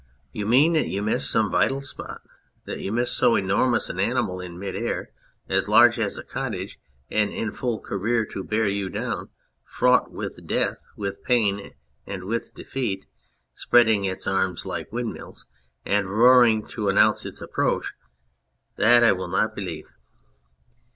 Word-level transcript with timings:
You 0.31 0.47
mean 0.47 0.73
that 0.73 0.87
you 0.87 1.03
missed 1.03 1.29
some 1.29 1.51
vital 1.51 1.83
spot. 1.83 2.21
That 2.65 2.79
you 2.79 2.91
missed 2.91 3.15
so 3.15 3.35
enormous 3.35 3.87
an 3.87 3.99
animal 3.99 4.41
in 4.41 4.57
mid 4.57 4.75
air, 4.75 5.11
as 5.47 5.69
large 5.69 5.99
as 5.99 6.17
a 6.17 6.23
cottage, 6.23 6.79
and 7.11 7.29
in 7.29 7.51
full 7.51 7.79
career 7.79 8.25
to 8.25 8.43
bear 8.43 8.67
you 8.67 8.89
down, 8.89 9.29
fraught 9.63 10.09
with 10.09 10.47
death, 10.47 10.77
with 10.97 11.21
pain, 11.23 11.73
and 12.07 12.23
with 12.23 12.55
defeat, 12.55 13.05
spreading 13.53 14.03
its 14.03 14.25
arms 14.25 14.65
like 14.65 14.91
windmills, 14.91 15.45
and 15.85 16.09
roaring 16.09 16.65
to 16.69 16.89
announce 16.89 17.23
its 17.23 17.39
approach 17.39 17.93
that 18.77 19.03
1 19.03 19.15
will 19.17 19.27
not 19.27 19.53
believe." 19.53 19.85